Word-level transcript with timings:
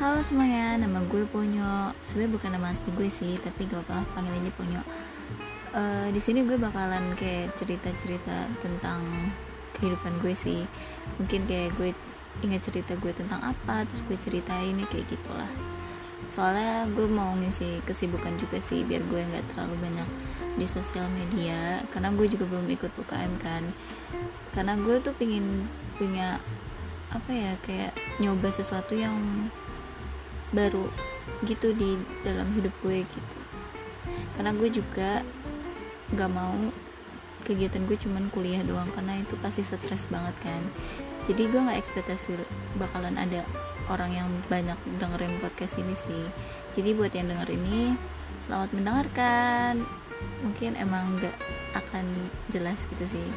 Halo 0.00 0.24
semuanya, 0.24 0.80
nama 0.80 1.04
gue 1.12 1.28
Ponyo. 1.28 1.92
Sebenarnya 2.08 2.32
bukan 2.32 2.50
nama 2.56 2.72
asli 2.72 2.88
gue 2.96 3.12
sih, 3.12 3.36
tapi 3.36 3.68
gak 3.68 3.84
apa-apa 3.84 4.08
panggil 4.16 4.32
aja 4.32 4.52
Ponyo. 4.56 4.80
Uh, 5.76 6.08
di 6.08 6.16
sini 6.16 6.40
gue 6.40 6.56
bakalan 6.56 7.12
kayak 7.20 7.52
cerita-cerita 7.60 8.48
tentang 8.64 9.04
kehidupan 9.76 10.24
gue 10.24 10.32
sih. 10.32 10.64
Mungkin 11.20 11.44
kayak 11.44 11.76
gue 11.76 11.92
ingat 12.40 12.64
cerita 12.64 12.96
gue 12.96 13.12
tentang 13.12 13.44
apa, 13.44 13.84
terus 13.92 14.00
gue 14.08 14.16
ceritain 14.16 14.72
ya 14.72 14.88
kayak 14.88 15.04
gitulah. 15.04 15.52
Soalnya 16.32 16.88
gue 16.96 17.04
mau 17.04 17.36
ngisi 17.36 17.84
kesibukan 17.84 18.40
juga 18.40 18.56
sih, 18.56 18.88
biar 18.88 19.04
gue 19.04 19.20
nggak 19.20 19.52
terlalu 19.52 19.84
banyak 19.84 20.08
di 20.56 20.64
sosial 20.64 21.12
media. 21.12 21.84
Karena 21.92 22.08
gue 22.16 22.24
juga 22.24 22.48
belum 22.48 22.72
ikut 22.72 22.88
UKM 22.96 23.36
kan. 23.36 23.68
Karena 24.56 24.80
gue 24.80 24.96
tuh 25.04 25.12
pingin 25.12 25.68
punya 26.00 26.40
apa 27.12 27.28
ya 27.36 27.52
kayak 27.60 27.92
nyoba 28.16 28.48
sesuatu 28.48 28.96
yang 28.96 29.12
baru 30.50 30.86
gitu 31.46 31.72
di 31.72 31.96
dalam 32.26 32.50
hidup 32.54 32.74
gue 32.84 33.06
gitu. 33.06 33.38
Karena 34.36 34.52
gue 34.56 34.68
juga 34.68 35.24
gak 36.16 36.30
mau 36.30 36.54
kegiatan 37.46 37.82
gue 37.88 37.96
cuman 37.96 38.28
kuliah 38.28 38.60
doang 38.66 38.90
karena 38.92 39.22
itu 39.22 39.34
pasti 39.40 39.64
stres 39.64 40.10
banget 40.10 40.34
kan. 40.44 40.62
Jadi 41.30 41.48
gue 41.48 41.60
gak 41.60 41.80
ekspektasi 41.80 42.36
bakalan 42.76 43.16
ada 43.16 43.46
orang 43.88 44.10
yang 44.14 44.28
banyak 44.50 44.76
dengerin 44.98 45.38
podcast 45.40 45.78
ini 45.78 45.94
sih. 45.96 46.24
Jadi 46.76 46.94
buat 46.94 47.14
yang 47.14 47.30
denger 47.30 47.48
ini 47.54 47.94
selamat 48.42 48.70
mendengarkan. 48.74 49.86
Mungkin 50.44 50.76
emang 50.76 51.16
gak 51.22 51.36
akan 51.74 52.04
jelas 52.50 52.84
gitu 52.90 53.18
sih 53.18 53.28